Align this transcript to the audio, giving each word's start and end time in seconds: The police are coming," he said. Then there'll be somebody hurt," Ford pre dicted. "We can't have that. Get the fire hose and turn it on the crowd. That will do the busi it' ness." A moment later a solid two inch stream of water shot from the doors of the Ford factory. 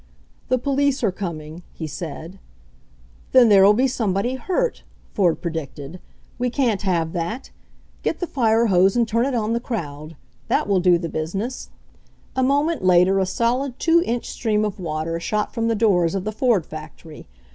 The 0.49 0.57
police 0.57 1.03
are 1.03 1.11
coming," 1.11 1.61
he 1.73 1.85
said. 1.85 2.39
Then 3.33 3.49
there'll 3.49 3.75
be 3.75 3.87
somebody 3.87 4.33
hurt," 4.33 4.81
Ford 5.13 5.41
pre 5.43 5.51
dicted. 5.51 5.99
"We 6.39 6.49
can't 6.49 6.81
have 6.81 7.13
that. 7.13 7.51
Get 8.01 8.17
the 8.19 8.25
fire 8.25 8.65
hose 8.65 8.95
and 8.97 9.07
turn 9.07 9.27
it 9.27 9.35
on 9.35 9.53
the 9.53 9.59
crowd. 9.59 10.15
That 10.47 10.67
will 10.67 10.79
do 10.79 10.97
the 10.97 11.07
busi 11.07 11.35
it' 11.35 11.35
ness." 11.37 11.69
A 12.35 12.41
moment 12.41 12.83
later 12.83 13.19
a 13.19 13.27
solid 13.27 13.77
two 13.77 14.01
inch 14.03 14.27
stream 14.27 14.65
of 14.65 14.79
water 14.79 15.19
shot 15.19 15.53
from 15.53 15.67
the 15.67 15.75
doors 15.75 16.15
of 16.15 16.23
the 16.23 16.31
Ford 16.31 16.65
factory. 16.65 17.27